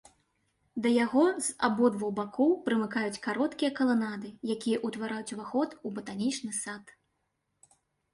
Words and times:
Да 0.83 0.91
яго 0.91 1.25
з 1.47 1.49
абодвух 1.67 2.13
бакоў 2.19 2.55
прымыкаюць 2.69 3.21
кароткія 3.25 3.69
каланады, 3.79 4.31
якія 4.55 4.77
ўтвараюць 4.89 5.33
ўваход 5.37 5.77
у 5.91 5.93
батанічны 5.99 6.51
сад. 6.63 6.83